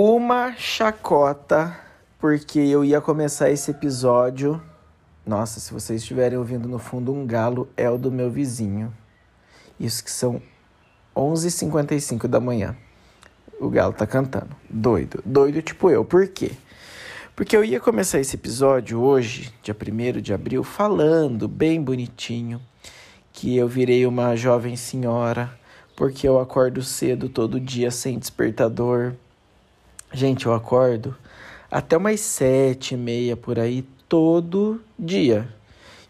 [0.00, 1.76] uma chacota,
[2.20, 4.62] porque eu ia começar esse episódio.
[5.26, 8.94] Nossa, se vocês estiverem ouvindo no fundo um galo, é o do meu vizinho.
[9.78, 10.40] Isso que são
[11.16, 12.76] 11h55 da manhã.
[13.58, 14.54] O galo tá cantando.
[14.70, 15.20] Doido.
[15.26, 16.04] Doido tipo eu.
[16.04, 16.52] Por quê?
[17.34, 22.60] Porque eu ia começar esse episódio hoje, dia 1 de abril, falando bem bonitinho
[23.32, 25.50] que eu virei uma jovem senhora
[25.96, 29.16] porque eu acordo cedo todo dia sem despertador.
[30.12, 31.14] Gente, eu acordo
[31.70, 35.46] até umas sete e meia por aí todo dia.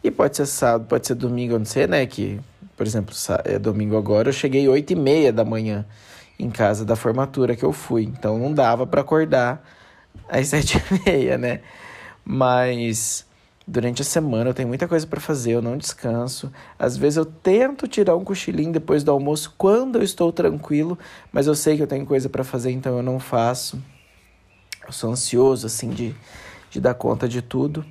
[0.02, 2.06] E pode ser sábado, pode ser domingo, eu não sei, né?
[2.06, 2.40] Que,
[2.76, 5.84] por exemplo, é domingo agora, eu cheguei oito e meia da manhã
[6.38, 8.04] em casa da formatura que eu fui.
[8.04, 9.62] Então não dava para acordar
[10.28, 11.60] às sete e meia, né?
[12.24, 13.26] Mas
[13.70, 16.50] Durante a semana eu tenho muita coisa para fazer, eu não descanso.
[16.78, 20.98] Às vezes eu tento tirar um cochilinho depois do almoço quando eu estou tranquilo,
[21.30, 23.78] mas eu sei que eu tenho coisa para fazer, então eu não faço.
[24.86, 26.14] Eu sou ansioso assim de,
[26.70, 27.84] de dar conta de tudo.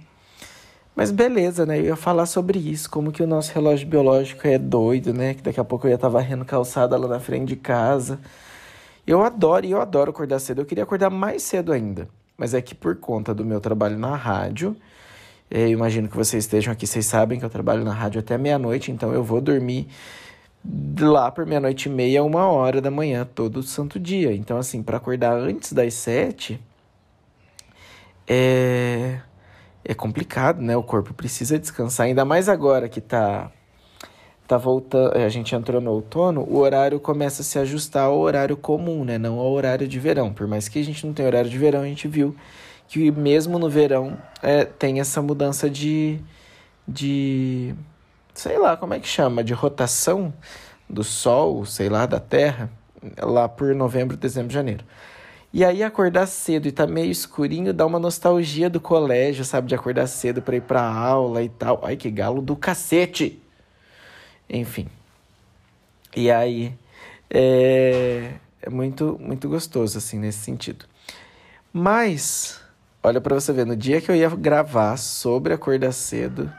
[0.96, 1.78] Mas beleza, né?
[1.78, 5.36] Eu ia falar sobre isso, como que o nosso relógio biológico é doido, né?
[5.36, 8.20] Que daqui a pouco eu ia estar varrendo calçada lá na frente de casa.
[9.06, 10.62] Eu adoro, e eu adoro acordar cedo.
[10.62, 12.10] Eu queria acordar mais cedo ainda.
[12.36, 14.76] Mas é que por conta do meu trabalho na rádio,
[15.50, 18.92] eu imagino que vocês estejam aqui, vocês sabem que eu trabalho na rádio até meia-noite,
[18.92, 19.88] então eu vou dormir
[21.00, 24.34] lá por meia-noite e meia, uma hora da manhã, todo santo dia.
[24.34, 26.60] Então, assim, para acordar antes das sete
[28.28, 29.20] é,
[29.86, 30.76] é complicado, né?
[30.76, 33.50] O corpo precisa descansar, ainda mais agora que tá,
[34.46, 38.58] tá voltando, a gente entrou no outono, o horário começa a se ajustar ao horário
[38.58, 39.18] comum, né?
[39.18, 40.34] Não ao horário de verão.
[40.34, 42.36] Por mais que a gente não tenha horário de verão, a gente viu
[42.88, 46.20] que mesmo no verão é, tem essa mudança de,
[46.88, 47.76] de.
[48.34, 49.44] sei lá, como é que chama?
[49.44, 50.34] De rotação
[50.90, 52.70] do Sol, sei lá, da Terra,
[53.22, 54.86] lá por novembro, dezembro, janeiro.
[55.54, 59.68] E aí acordar cedo e tá meio escurinho dá uma nostalgia do colégio, sabe?
[59.68, 61.82] De acordar cedo para ir pra aula e tal.
[61.84, 63.42] Ai, que galo do cacete!
[64.50, 64.88] Enfim.
[66.16, 66.78] E aí
[67.30, 70.86] é, é muito, muito gostoso, assim, nesse sentido.
[71.72, 72.62] Mas
[73.04, 76.52] Olha para você ver, no dia que eu ia gravar sobre acordar cedo,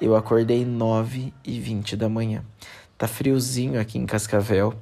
[0.00, 2.42] eu acordei 9 e 20 da manhã.
[2.96, 4.74] Tá friozinho aqui em Cascavel,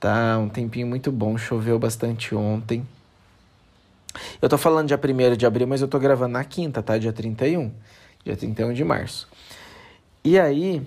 [0.00, 2.86] tá um tempinho muito bom, choveu bastante ontem.
[4.42, 6.98] Eu tô falando dia 1 de abril, mas eu tô gravando na quinta, tá?
[6.98, 7.72] Dia 31,
[8.24, 9.28] dia 31 de março.
[10.24, 10.82] E aí,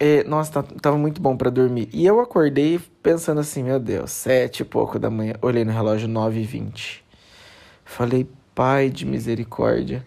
[0.00, 1.88] é, nossa, tá, tava muito bom para dormir.
[1.92, 5.34] E eu acordei pensando assim, meu Deus, sete e pouco da manhã.
[5.40, 7.04] Olhei no relógio, 9 e 20.
[7.84, 10.04] Falei, Pai de misericórdia.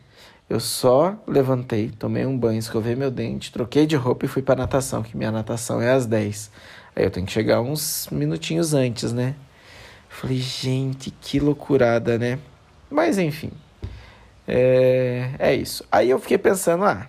[0.48, 4.62] Eu só levantei, tomei um banho, escovei meu dente, troquei de roupa e fui para
[4.62, 6.52] natação, que minha natação é às 10.
[6.96, 9.36] Aí eu tenho que chegar uns minutinhos antes, né?
[10.08, 12.40] Falei, gente, que loucurada, né?
[12.90, 13.52] Mas enfim,
[14.48, 15.84] é, é isso.
[15.92, 17.08] Aí eu fiquei pensando, ah,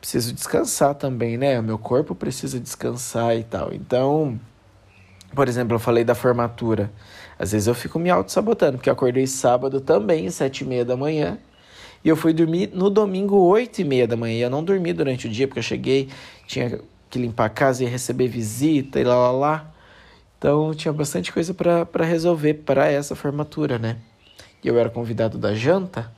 [0.00, 1.58] preciso descansar também, né?
[1.58, 3.72] O meu corpo precisa descansar e tal.
[3.72, 4.40] Então,
[5.34, 6.90] por exemplo, eu falei da formatura.
[7.40, 10.94] Às vezes eu fico me auto-sabotando, porque eu acordei sábado também, sete e meia da
[10.94, 11.38] manhã.
[12.04, 14.44] E eu fui dormir no domingo, oito e meia da manhã.
[14.44, 16.10] Eu não dormi durante o dia, porque eu cheguei,
[16.46, 16.78] tinha
[17.08, 19.74] que limpar a casa e receber visita e lá, lá, lá.
[20.36, 23.96] Então tinha bastante coisa para resolver para essa formatura, né?
[24.62, 26.12] E eu era convidado da janta,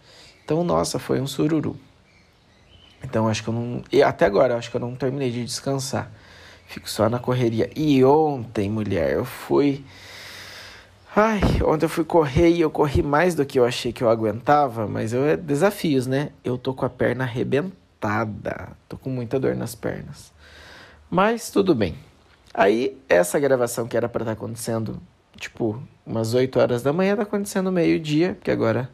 [0.45, 1.77] então, nossa, foi um sururu.
[3.05, 3.85] Então acho que eu não.
[3.93, 6.11] E até agora, acho que eu não terminei de descansar.
[6.67, 7.71] Fico só na correria.
[7.77, 9.85] E ontem, mulher, eu fui
[11.15, 14.09] Ai, ontem eu fui correr e eu corri mais do que eu achei que eu
[14.09, 16.31] aguentava, mas eu é desafios, né?
[16.43, 20.33] Eu tô com a perna arrebentada, tô com muita dor nas pernas.
[21.11, 21.97] Mas tudo bem.
[22.55, 25.03] Aí, essa gravação que era para estar tá acontecendo,
[25.37, 28.89] tipo, umas 8 horas da manhã, tá acontecendo meio-dia, porque agora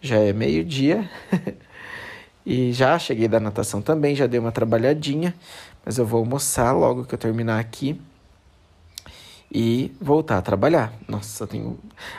[0.00, 1.10] já é meio-dia.
[2.46, 5.34] e já cheguei da natação também, já dei uma trabalhadinha,
[5.84, 8.00] mas eu vou almoçar logo que eu terminar aqui
[9.52, 10.94] e voltar a trabalhar.
[11.06, 11.78] Nossa, tenho...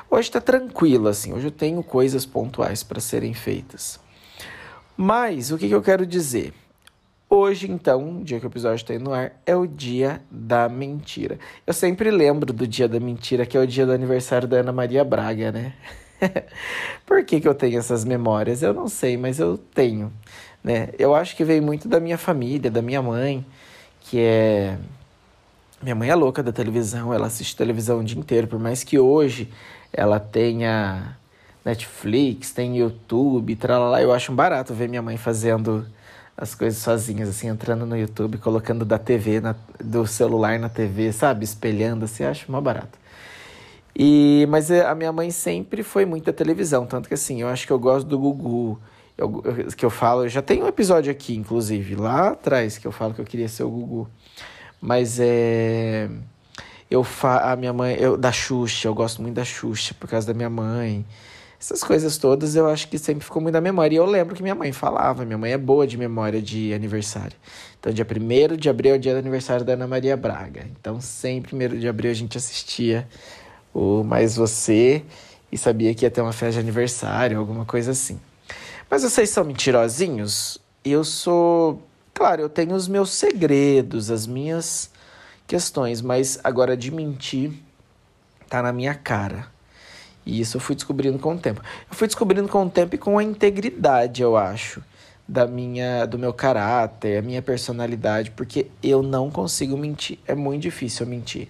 [0.10, 1.34] hoje está tranquilo assim.
[1.34, 4.00] Hoje eu tenho coisas pontuais para serem feitas.
[4.96, 6.54] Mas o que, que eu quero dizer?
[7.28, 11.40] Hoje, então, dia que o episódio está no ar, é o dia da mentira.
[11.66, 14.72] Eu sempre lembro do dia da mentira, que é o dia do aniversário da Ana
[14.72, 15.74] Maria Braga, né?
[17.08, 18.62] Por que, que eu tenho essas memórias?
[18.62, 20.14] Eu não sei, mas eu tenho.
[20.64, 20.90] Né?
[21.00, 23.44] Eu acho que veio muito da minha família, da minha mãe,
[24.02, 24.78] que é
[25.84, 28.98] minha mãe é louca da televisão, ela assiste televisão o dia inteiro, por mais que
[28.98, 29.50] hoje
[29.92, 31.18] ela tenha
[31.64, 35.86] Netflix, tem YouTube, tralala, eu acho um barato ver minha mãe fazendo
[36.36, 41.12] as coisas sozinhas, assim, entrando no YouTube, colocando da TV, na, do celular na TV,
[41.12, 41.44] sabe?
[41.44, 42.98] Espelhando, assim, acho mó barato.
[43.96, 47.68] E, mas é, a minha mãe sempre foi muita televisão, tanto que assim, eu acho
[47.68, 48.80] que eu gosto do Gugu,
[49.16, 49.44] eu,
[49.78, 53.22] que eu falo, já tem um episódio aqui, inclusive, lá atrás, que eu falo que
[53.22, 54.10] eu queria ser o Gugu.
[54.84, 56.10] Mas é.
[56.92, 60.28] Eu fa a minha mãe, eu, da Xuxa, eu gosto muito da Xuxa por causa
[60.28, 61.06] da minha mãe.
[61.58, 63.96] Essas coisas todas eu acho que sempre ficou muito na memória.
[63.96, 67.38] E eu lembro que minha mãe falava, minha mãe é boa de memória de aniversário.
[67.80, 70.68] Então, dia 1 de abril é o dia do aniversário da Ana Maria Braga.
[70.78, 73.08] Então, sempre 1 de abril a gente assistia
[73.74, 75.02] o Mais Você
[75.50, 78.20] e sabia que ia ter uma festa de aniversário, alguma coisa assim.
[78.90, 80.60] Mas vocês são mentirosinhos?
[80.84, 81.82] Eu sou.
[82.14, 84.92] Claro, eu tenho os meus segredos, as minhas
[85.48, 87.52] questões, mas agora de mentir
[88.48, 89.48] tá na minha cara.
[90.26, 91.62] E isso eu fui descobrindo com o tempo.
[91.90, 94.82] Eu fui descobrindo com o tempo e com a integridade, eu acho,
[95.28, 100.20] da minha, do meu caráter, a minha personalidade, porque eu não consigo mentir.
[100.28, 101.50] É muito difícil eu mentir.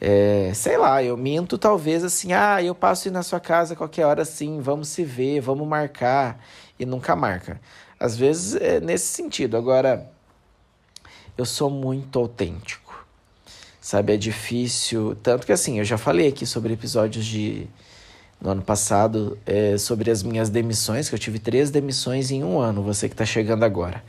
[0.00, 4.06] É, sei lá, eu minto talvez assim, ah, eu passo ir na sua casa qualquer
[4.06, 6.42] hora assim, vamos se ver, vamos marcar,
[6.78, 7.60] e nunca marca.
[8.00, 9.56] Às vezes é nesse sentido.
[9.56, 10.10] Agora,
[11.36, 13.06] eu sou muito autêntico,
[13.80, 14.14] sabe?
[14.14, 15.14] É difícil.
[15.22, 17.68] Tanto que assim, eu já falei aqui sobre episódios de
[18.40, 22.58] no ano passado é, sobre as minhas demissões, que eu tive três demissões em um
[22.58, 24.02] ano, você que está chegando agora.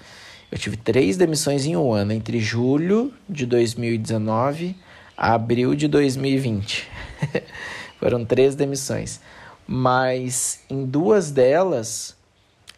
[0.49, 4.75] Eu tive três demissões em um ano, entre julho de 2019
[5.17, 6.87] a abril de 2020.
[7.99, 9.19] Foram três demissões.
[9.67, 12.15] Mas em duas delas,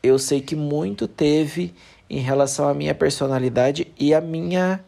[0.03, 1.73] eu sei que muito teve
[2.09, 4.83] em relação à minha personalidade e à minha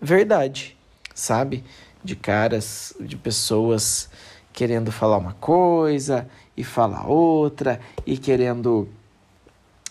[0.00, 0.76] verdade,
[1.14, 1.62] sabe?
[2.02, 4.08] De caras, de pessoas
[4.52, 8.88] querendo falar uma coisa e falar outra e querendo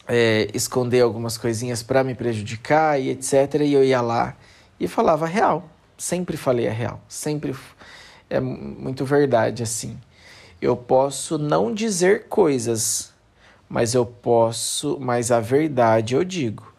[0.07, 3.61] é, esconder algumas coisinhas para me prejudicar e etc.
[3.61, 4.35] E eu ia lá
[4.79, 5.69] e falava a real.
[5.97, 7.01] Sempre falei a real.
[7.07, 7.55] Sempre
[8.29, 9.97] é muito verdade assim.
[10.61, 13.13] Eu posso não dizer coisas,
[13.69, 16.73] mas eu posso, mas a verdade eu digo.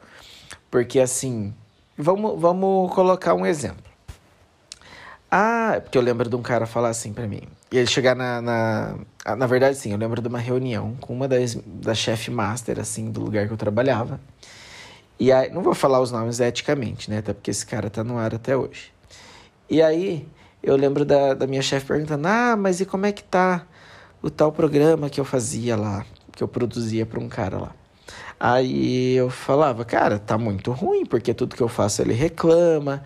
[0.71, 1.55] Porque assim,
[1.97, 3.89] vamos, vamos colocar um exemplo.
[5.31, 7.43] Ah, porque eu lembro de um cara falar assim para mim.
[7.71, 8.95] E ele chegar na, na.
[9.37, 13.11] Na verdade, sim, eu lembro de uma reunião com uma das, da chefe master, assim,
[13.11, 14.19] do lugar que eu trabalhava.
[15.21, 17.19] E aí, não vou falar os nomes eticamente, né?
[17.19, 18.91] Até porque esse cara tá no ar até hoje.
[19.69, 20.27] E aí,
[20.63, 23.67] eu lembro da, da minha chefe perguntando: Ah, mas e como é que tá
[24.23, 26.07] o tal programa que eu fazia lá,
[26.39, 27.75] que eu produzia para um cara lá?
[28.41, 33.03] Aí eu falava: Cara, tá muito ruim, porque tudo que eu faço ele reclama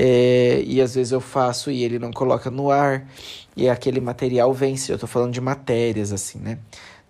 [0.00, 3.04] é, e às vezes eu faço e ele não coloca no ar,
[3.56, 4.92] e aquele material vence.
[4.92, 6.58] Eu estou falando de matérias, assim, né?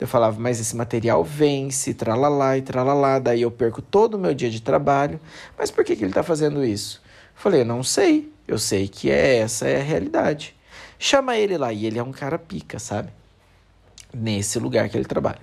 [0.01, 4.33] Eu falava, mas esse material vence, tralalá e tralalá, daí eu perco todo o meu
[4.33, 5.21] dia de trabalho.
[5.59, 7.03] Mas por que, que ele está fazendo isso?
[7.05, 10.57] Eu falei, não sei, eu sei que é essa é a realidade.
[10.99, 13.11] Chama ele lá, e ele é um cara pica, sabe?
[14.15, 15.43] Nesse lugar que ele trabalha.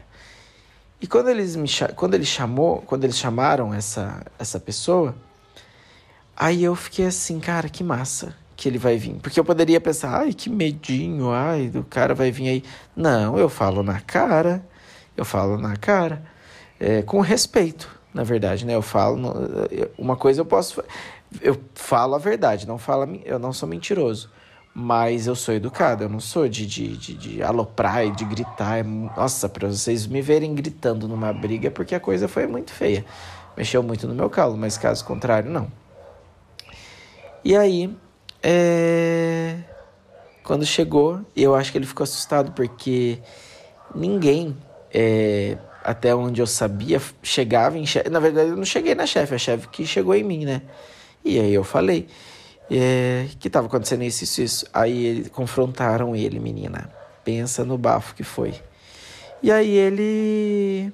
[1.06, 5.16] E quando eles me quando ele chamou, quando eles chamaram essa essa pessoa,
[6.38, 9.16] Aí eu fiquei assim, cara, que massa que ele vai vir.
[9.22, 12.64] Porque eu poderia pensar, ai, que medinho, ai, o cara vai vir aí.
[12.96, 14.66] Não, eu falo na cara,
[15.16, 16.26] eu falo na cara,
[16.78, 18.76] é, com respeito, na verdade, né?
[18.76, 19.34] Eu falo,
[19.98, 20.84] uma coisa eu posso,
[21.42, 24.30] eu falo a verdade, não falo, eu não sou mentiroso.
[24.78, 28.84] Mas eu sou educado, eu não sou de, de, de, de aloprar e de gritar.
[28.84, 33.06] Nossa, para vocês me verem gritando numa briga é porque a coisa foi muito feia.
[33.56, 35.72] Mexeu muito no meu calo, mas caso contrário, não.
[37.42, 37.96] E aí,
[38.44, 39.60] é...
[40.44, 43.20] quando chegou, eu acho que ele ficou assustado porque
[43.96, 44.58] ninguém,
[44.94, 45.58] é...
[45.86, 48.10] até onde eu sabia, chegava em chefe.
[48.10, 50.62] Na verdade, eu não cheguei na chefe, a chefe que chegou em mim, né?
[51.24, 52.10] E aí eu falei
[52.70, 53.28] é...
[53.40, 54.66] que estava acontecendo isso, isso, isso.
[54.74, 56.90] Aí eles confrontaram ele, menina.
[57.24, 58.54] Pensa no bafo que foi.
[59.42, 60.92] E aí ele.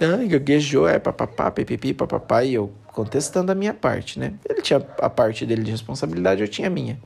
[0.00, 4.34] Ah, gaguejou, é papapá, pipipi, papapá, e eu contestando a minha parte, né?
[4.48, 6.98] Ele tinha a parte dele de responsabilidade, eu tinha a minha.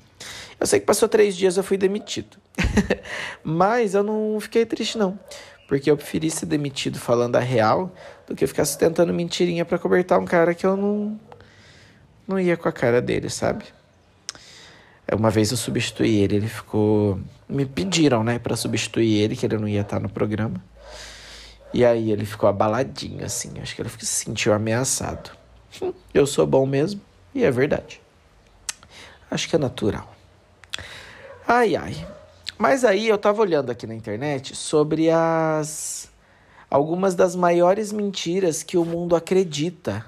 [0.59, 2.37] Eu sei que passou três dias eu fui demitido.
[3.43, 5.19] Mas eu não fiquei triste, não.
[5.67, 7.93] Porque eu preferi ser demitido falando a real
[8.27, 11.19] do que ficar sustentando mentirinha para cobertar um cara que eu não,
[12.31, 13.65] não ia com a cara dele, sabe?
[15.13, 17.19] Uma vez eu substituí ele, ele ficou.
[17.49, 20.63] Me pediram, né, para substituir ele, que ele não ia estar no programa.
[21.75, 23.53] E aí ele ficou abaladinho, assim.
[23.61, 25.31] Acho que ele se sentiu ameaçado.
[26.15, 27.01] Eu sou bom mesmo
[27.35, 28.01] e é verdade.
[29.29, 30.15] Acho que é natural.
[31.47, 32.07] Ai, ai.
[32.59, 36.11] Mas aí eu tava olhando aqui na internet sobre as
[36.69, 40.05] algumas das maiores mentiras que o mundo acredita,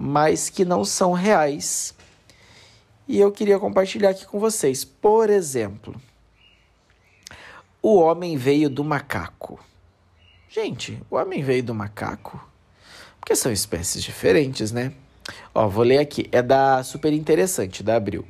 [0.00, 1.92] mas que não são reais.
[3.08, 4.84] E eu queria compartilhar aqui com vocês.
[4.84, 6.00] Por exemplo,
[7.82, 9.58] o homem veio do macaco.
[10.48, 12.40] Gente, o homem veio do macaco?
[13.18, 14.92] Porque são espécies diferentes, né?
[15.52, 16.28] Ó, vou ler aqui.
[16.30, 18.24] É da Super Interessante, da Abril.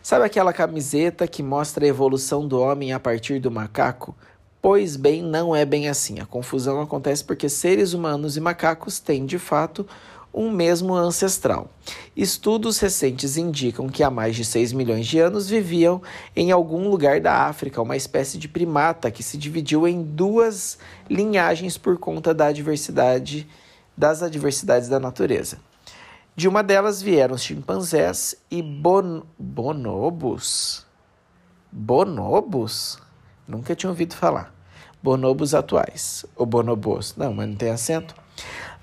[0.00, 4.16] Sabe aquela camiseta que mostra a evolução do homem a partir do macaco?
[4.62, 6.20] Pois bem, não é bem assim.
[6.20, 9.86] A confusão acontece porque seres humanos e macacos têm, de fato,
[10.32, 11.70] um mesmo ancestral.
[12.16, 16.02] Estudos recentes indicam que há mais de 6 milhões de anos viviam
[16.36, 21.76] em algum lugar da África uma espécie de primata que se dividiu em duas linhagens
[21.76, 22.50] por conta da
[23.96, 25.58] das adversidades da natureza.
[26.36, 30.86] De uma delas vieram os chimpanzés e bon bonobos.
[31.72, 32.98] Bonobos?
[33.50, 34.54] Nunca tinha ouvido falar.
[35.02, 36.24] Bonobos atuais.
[36.36, 37.16] Ou bonobos.
[37.16, 38.14] Não, mas não tem acento.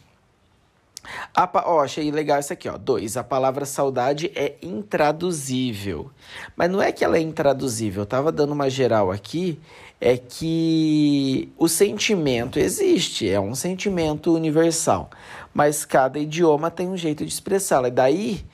[1.34, 1.48] A,
[1.80, 2.76] achei legal isso aqui, ó.
[2.76, 6.10] Dois, a palavra saudade é intraduzível.
[6.54, 8.02] Mas não é que ela é intraduzível.
[8.02, 9.58] Eu tava dando uma geral aqui.
[9.98, 15.08] É que o sentimento existe, é um sentimento universal.
[15.54, 17.88] Mas cada idioma tem um jeito de expressá-la.
[17.88, 18.44] E daí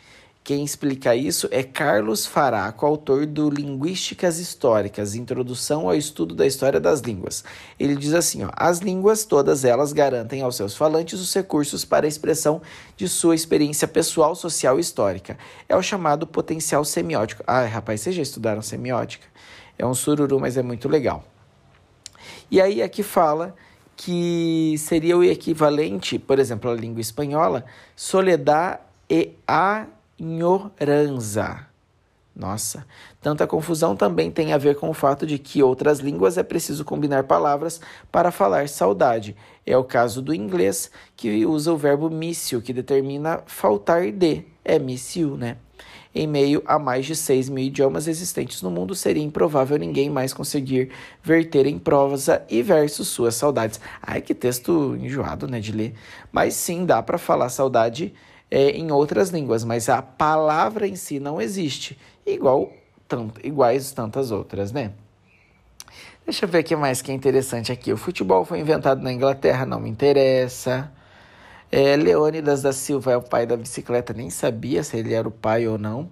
[0.49, 6.81] quem explica isso é Carlos Faraco, autor do Linguísticas Históricas, Introdução ao Estudo da História
[6.81, 7.45] das Línguas.
[7.79, 12.07] Ele diz assim: ó, as línguas, todas elas, garantem aos seus falantes os recursos para
[12.07, 12.63] a expressão
[12.97, 15.37] de sua experiência pessoal, social e histórica.
[15.69, 17.45] É o chamado potencial semiótico.
[17.47, 19.27] Ah, rapaz, vocês já estudaram semiótica?
[19.79, 21.25] É um sururu, mas é muito legal.
[22.51, 23.55] E aí aqui fala
[23.95, 29.85] que seria o equivalente, por exemplo, à língua espanhola, soledad e a
[30.19, 31.67] ignoranza.
[32.35, 32.87] Nossa,
[33.21, 36.85] tanta confusão também tem a ver com o fato de que outras línguas é preciso
[36.85, 37.81] combinar palavras
[38.13, 39.35] para falar saudade.
[39.67, 44.45] É o caso do inglês, que usa o verbo miss you, que determina faltar de.
[44.65, 45.57] É miss you, né?
[46.15, 50.33] Em meio a mais de 6 mil idiomas existentes no mundo, seria improvável ninguém mais
[50.33, 50.91] conseguir
[51.23, 53.81] verter em prosa e versos suas saudades.
[54.01, 55.95] Ai, que texto enjoado, né, de ler.
[56.31, 58.15] Mas sim, dá para falar saudade
[58.51, 62.73] é, em outras línguas, mas a palavra em si não existe, igual
[63.07, 64.93] tanto, iguais tantas outras, né?
[66.25, 67.91] Deixa eu ver o que mais que é interessante aqui.
[67.91, 70.93] O futebol foi inventado na Inglaterra, não me interessa.
[71.73, 75.31] É, Leônidas da Silva é o pai da bicicleta, nem sabia se ele era o
[75.31, 76.09] pai ou não.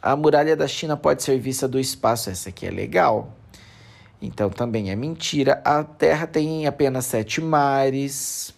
[0.00, 3.32] A muralha da China pode ser vista do espaço, essa aqui é legal.
[4.20, 5.60] Então também é mentira.
[5.64, 8.54] A Terra tem apenas sete mares.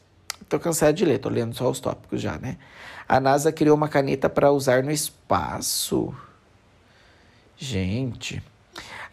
[0.49, 2.57] Tô cansado de ler, tô lendo só os tópicos já, né?
[3.09, 6.15] A NASA criou uma caneta para usar no espaço.
[7.57, 8.43] Gente,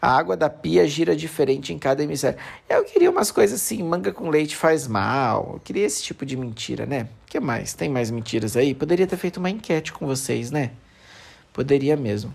[0.00, 2.38] a água da pia gira diferente em cada hemisfério.
[2.68, 5.52] Eu queria umas coisas assim, manga com leite faz mal.
[5.54, 7.08] Eu queria esse tipo de mentira, né?
[7.26, 7.72] O que mais?
[7.72, 8.74] Tem mais mentiras aí?
[8.74, 10.72] Poderia ter feito uma enquete com vocês, né?
[11.52, 12.34] Poderia mesmo.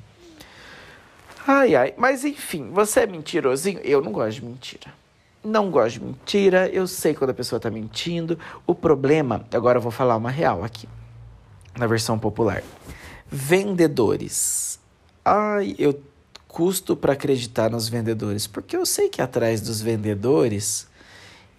[1.46, 1.94] Ai, ai.
[1.98, 3.80] Mas enfim, você é mentirosinho?
[3.82, 4.94] Eu não gosto de mentira.
[5.44, 8.38] Não gosto de mentira, eu sei quando a pessoa está mentindo.
[8.68, 10.88] O problema, agora eu vou falar uma real aqui,
[11.78, 12.62] na versão popular.
[13.32, 14.80] Vendedores.
[15.24, 16.02] Ai, eu
[16.48, 20.88] custo para acreditar nos vendedores, porque eu sei que atrás dos vendedores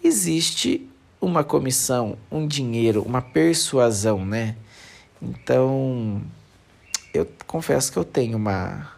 [0.04, 4.56] existe uma comissão, um dinheiro, uma persuasão, né?
[5.22, 6.22] Então,
[7.12, 8.92] eu confesso que eu tenho uma,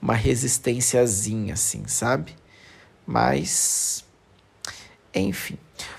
[0.00, 2.34] uma resistênciazinha, assim, sabe?
[3.06, 4.04] Mas,
[5.14, 5.56] enfim.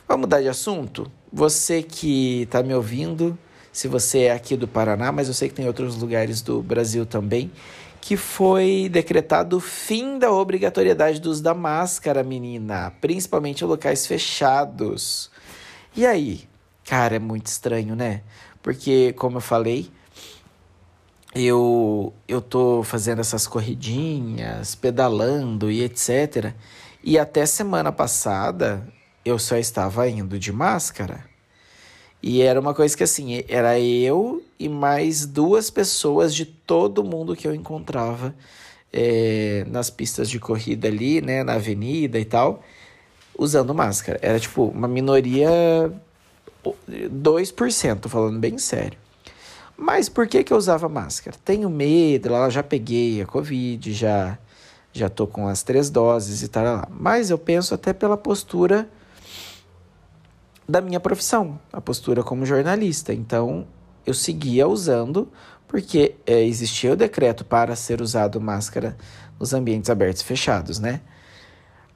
[0.08, 1.12] Vamos mudar de assunto?
[1.32, 3.38] Você que está me ouvindo,
[3.72, 7.06] se você é aqui do Paraná, mas eu sei que tem outros lugares do Brasil
[7.06, 7.52] também,
[8.02, 14.06] que foi decretado o fim da obrigatoriedade do uso da máscara, menina, principalmente em locais
[14.08, 15.32] fechados.
[15.96, 16.48] E aí?
[16.84, 18.22] Cara, é muito estranho, né?
[18.62, 19.90] Porque, como eu falei,
[21.34, 26.54] eu eu tô fazendo essas corridinhas, pedalando e etc.
[27.04, 28.86] E até semana passada
[29.24, 31.24] eu só estava indo de máscara.
[32.24, 37.36] E era uma coisa que assim, era eu e mais duas pessoas de todo mundo
[37.36, 38.36] que eu encontrava
[38.94, 42.64] é, nas pistas de corrida ali, né, na avenida e tal,
[43.38, 44.20] usando máscara.
[44.22, 45.50] Era tipo uma minoria
[46.64, 49.00] 2%, falando bem sério.
[49.76, 51.36] Mas por que, que eu usava máscara?
[51.44, 54.38] Tenho medo, ela já peguei a Covid, já,
[54.94, 56.64] já tô com as três doses e tal.
[56.64, 56.88] Lá.
[56.92, 58.88] Mas eu penso até pela postura
[60.72, 63.14] da minha profissão, a postura como jornalista.
[63.14, 63.68] Então,
[64.06, 65.30] eu seguia usando,
[65.68, 68.96] porque é, existia o decreto para ser usado máscara
[69.38, 71.02] nos ambientes abertos e fechados, né?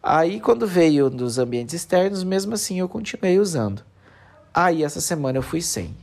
[0.03, 3.81] Aí, quando veio dos ambientes externos, mesmo assim eu continuei usando.
[4.53, 5.95] Aí, essa semana eu fui sem.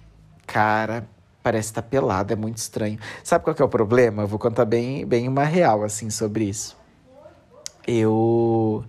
[0.47, 1.07] Cara,
[1.43, 2.99] parece estar tá pelado, é muito estranho.
[3.23, 4.23] Sabe qual que é o problema?
[4.23, 6.77] Eu vou contar bem, bem uma real, assim, sobre isso.
[7.87, 8.85] Eu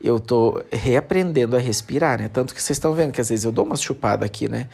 [0.00, 2.28] eu tô reaprendendo a respirar, né?
[2.28, 4.68] Tanto que vocês estão vendo que às vezes eu dou uma chupada aqui, né?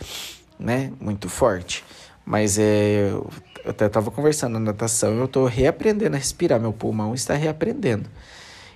[0.58, 0.92] Né?
[1.00, 1.84] Muito forte.
[2.24, 3.30] Mas é, eu
[3.64, 8.08] até estava conversando na natação, eu tô reaprendendo a respirar, meu pulmão está reaprendendo.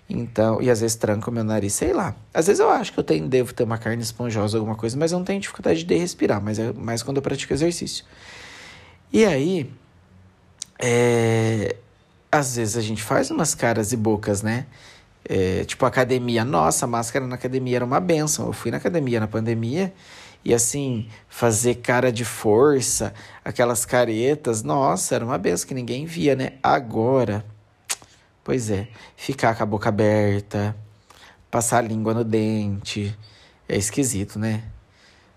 [0.09, 2.15] Então, e às vezes tranca o meu nariz, sei lá.
[2.33, 5.13] Às vezes eu acho que eu tenho, devo ter uma carne esponjosa, alguma coisa, mas
[5.13, 8.05] eu não tenho dificuldade de respirar, mas é mais quando eu pratico exercício.
[9.13, 9.71] E aí,
[10.79, 11.77] é,
[12.31, 14.67] às vezes a gente faz umas caras e bocas, né?
[15.27, 16.45] É, tipo, academia.
[16.45, 18.47] Nossa, máscara na academia era uma benção.
[18.47, 19.93] Eu fui na academia na pandemia
[20.45, 26.37] e, assim, fazer cara de força, aquelas caretas, nossa, era uma benção que ninguém via,
[26.37, 26.53] né?
[26.63, 27.45] Agora,
[28.43, 30.77] pois é, ficar com a boca aberta,
[31.51, 33.17] passar a língua no dente,
[33.67, 34.65] é esquisito, né?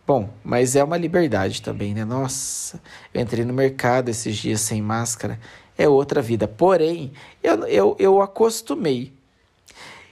[0.06, 2.04] Bom, mas é uma liberdade também, né?
[2.04, 2.82] Nossa,
[3.14, 5.40] eu entrei no mercado esses dias sem máscara,
[5.78, 6.48] é outra vida.
[6.48, 9.14] Porém, eu, eu, eu acostumei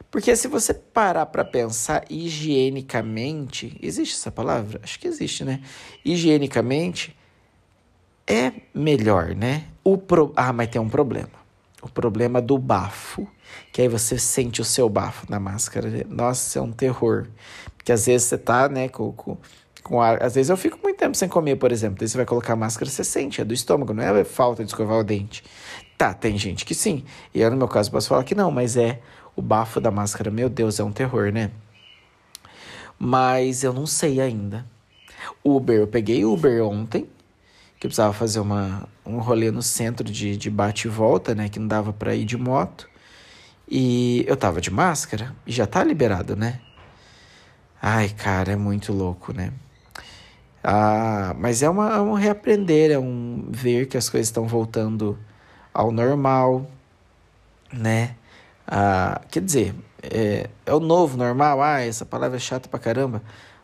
[0.09, 4.79] porque se você parar para pensar higienicamente, existe essa palavra?
[4.83, 5.61] Acho que existe, né?
[6.03, 7.15] Higienicamente
[8.27, 9.65] é melhor, né?
[9.83, 10.31] O pro...
[10.35, 11.45] Ah, mas tem um problema.
[11.81, 13.27] O problema do bafo,
[13.71, 16.05] que aí você sente o seu bafo na máscara.
[16.09, 17.27] Nossa, é um terror.
[17.77, 19.37] Porque às vezes você tá, né, com, com,
[19.83, 20.23] com ar.
[20.23, 21.99] Às vezes eu fico muito tempo sem comer, por exemplo.
[21.99, 24.71] Daí você vai colocar a máscara, você sente, é do estômago, não é falta de
[24.71, 25.43] escovar o dente.
[25.97, 27.03] Tá, tem gente que sim.
[27.33, 28.99] E eu, no meu caso, posso falar que não, mas é
[29.35, 31.51] o bafo da máscara, meu Deus, é um terror, né?
[32.97, 34.65] Mas eu não sei ainda.
[35.43, 37.09] Uber, eu peguei Uber ontem,
[37.79, 41.49] que eu precisava fazer uma, um rolê no centro de, de bate e volta, né?
[41.49, 42.89] Que não dava pra ir de moto.
[43.67, 46.59] E eu tava de máscara e já tá liberado, né?
[47.81, 49.51] Ai, cara, é muito louco, né?
[50.63, 55.17] Ah, mas é, uma, é um reaprender, é um ver que as coisas estão voltando
[55.73, 56.67] ao normal,
[57.71, 58.15] né?
[58.67, 63.21] Ah, quer dizer, é, é o novo normal, ah, essa palavra é chata pra caramba,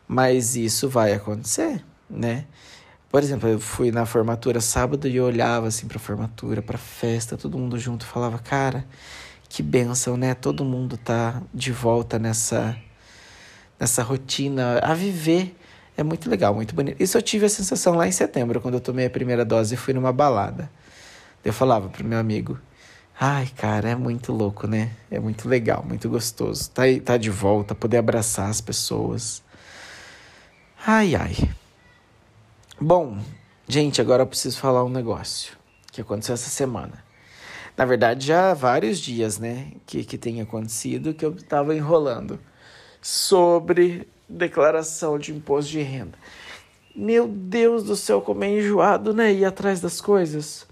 [0.07, 2.45] mas isso vai acontecer, né?
[3.09, 7.35] Por exemplo, eu fui na formatura sábado e eu olhava assim pra formatura, pra festa,
[7.35, 8.85] todo mundo junto, falava, cara,
[9.49, 10.33] que benção, né?
[10.33, 12.77] Todo mundo tá de volta nessa,
[13.79, 15.57] nessa rotina, a viver.
[15.97, 17.03] É muito legal, muito bonito.
[17.03, 19.77] Isso eu tive a sensação lá em setembro, quando eu tomei a primeira dose e
[19.77, 20.71] fui numa balada.
[21.43, 22.57] Eu falava pro meu amigo,
[23.23, 24.89] Ai, cara, é muito louco, né?
[25.11, 26.71] É muito legal, muito gostoso.
[26.71, 29.43] Tá, tá de volta, poder abraçar as pessoas.
[30.83, 31.35] Ai, ai.
[32.79, 33.19] Bom,
[33.67, 35.55] gente, agora eu preciso falar um negócio
[35.91, 37.03] que aconteceu essa semana.
[37.77, 42.39] Na verdade, já há vários dias, né, que, que tem acontecido que eu tava enrolando
[42.99, 46.17] sobre declaração de imposto de renda.
[46.95, 49.31] Meu Deus do céu, como é enjoado, né?
[49.31, 50.65] Ir atrás das coisas.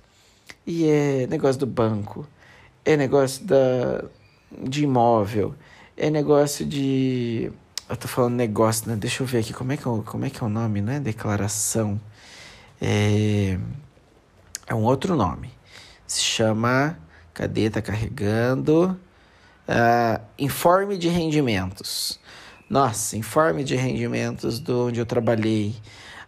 [0.66, 2.28] E é negócio do banco
[2.86, 4.06] é negócio da,
[4.64, 5.56] de imóvel,
[5.96, 7.52] é negócio de.
[7.90, 8.96] Eu tô falando negócio, né?
[8.96, 11.00] Deixa eu ver aqui como é que é, como é, que é o nome, né?
[11.00, 12.00] Declaração.
[12.82, 13.58] É,
[14.68, 15.50] é um outro nome.
[16.08, 16.98] Se chama.
[17.34, 17.70] Cadê?
[17.70, 19.00] Tá carregando.
[19.68, 22.20] Uh, informe de rendimentos.
[22.70, 25.76] Nossa, informe de rendimentos do onde eu trabalhei,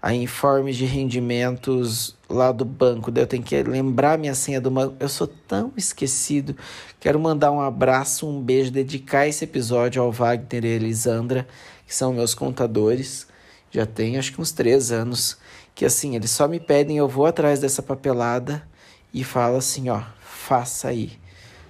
[0.02, 4.72] a informe de rendimentos lá do banco, daí eu tenho que lembrar minha senha do
[4.72, 4.96] banco.
[5.00, 6.56] Eu sou tão esquecido.
[7.00, 11.48] Quero mandar um abraço, um beijo, dedicar esse episódio ao Wagner e a Elisandra,
[11.86, 13.28] que são meus contadores.
[13.70, 15.38] Já tem acho que uns três anos.
[15.76, 18.68] Que assim, eles só me pedem, eu vou atrás dessa papelada
[19.14, 21.14] e falo assim, ó, faça aí.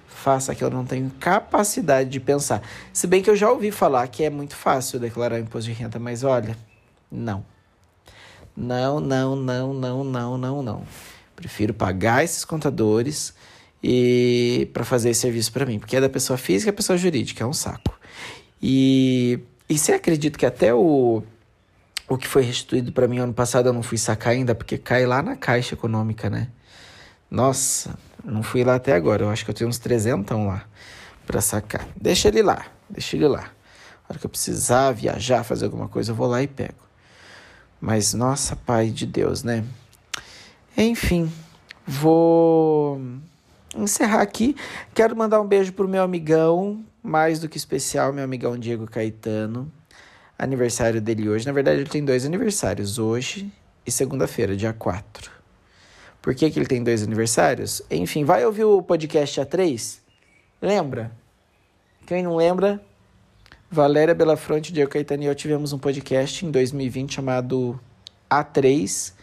[0.08, 2.62] Faça que eu não tenho capacidade de pensar.
[2.92, 5.98] Se bem que eu já ouvi falar que é muito fácil declarar imposto de renda,
[5.98, 6.56] mas olha,
[7.10, 7.51] não.
[8.56, 10.84] Não, não, não, não, não, não, não.
[11.34, 13.34] Prefiro pagar esses contadores
[13.82, 17.42] e para fazer esse serviço para mim, porque é da pessoa física e pessoa jurídica,
[17.42, 17.98] é um saco.
[18.62, 21.22] E, e você acredita que até o,
[22.08, 25.04] o que foi restituído para mim ano passado eu não fui sacar ainda, porque cai
[25.04, 26.48] lá na caixa econômica, né?
[27.28, 30.64] Nossa, não fui lá até agora, eu acho que eu tenho uns 300 lá
[31.26, 31.88] para sacar.
[32.00, 33.50] Deixa ele lá, deixa ele lá.
[34.04, 36.91] A hora que eu precisar viajar, fazer alguma coisa, eu vou lá e pego.
[37.84, 39.64] Mas, nossa, Pai de Deus, né?
[40.78, 41.28] Enfim,
[41.84, 43.00] vou
[43.76, 44.54] encerrar aqui.
[44.94, 49.68] Quero mandar um beijo pro meu amigão, mais do que especial, meu amigão Diego Caetano.
[50.38, 51.44] Aniversário dele hoje.
[51.44, 53.52] Na verdade, ele tem dois aniversários, hoje
[53.84, 55.32] e segunda-feira, dia 4.
[56.22, 57.82] Por que, que ele tem dois aniversários?
[57.90, 59.98] Enfim, vai ouvir o podcast A3?
[60.62, 61.10] Lembra?
[62.06, 62.80] Quem não lembra,
[63.72, 67.80] Valéria Belafronte e Diego Caetano e eu tivemos um podcast em 2020 chamado
[68.30, 69.14] A3.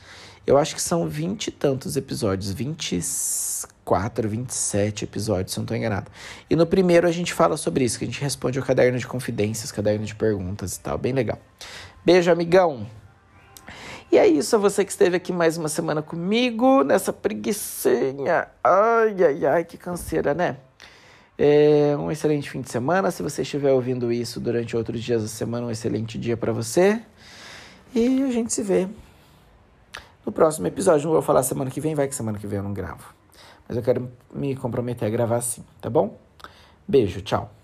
[0.48, 6.10] Eu acho que são vinte e tantos episódios, 24, 27 episódios, se não estou enganado.
[6.50, 9.06] E no primeiro a gente fala sobre isso, que a gente responde o caderno de
[9.06, 11.38] confidências, caderno de perguntas e tal, bem legal.
[12.04, 12.88] Beijo, amigão!
[14.12, 18.48] E é isso, a você que esteve aqui mais uma semana comigo, nessa preguiçinha.
[18.64, 20.58] Ai, ai, ai, que canseira, né?
[21.42, 23.10] É um excelente fim de semana.
[23.12, 27.02] Se você estiver ouvindo isso durante outros dias da semana, um excelente dia para você.
[27.96, 28.90] E a gente se vê
[30.26, 31.06] no próximo episódio.
[31.06, 33.14] Não vou falar semana que vem, vai que semana que vem eu não gravo.
[33.66, 36.20] Mas eu quero me comprometer a gravar sim, tá bom?
[36.86, 37.59] Beijo, tchau.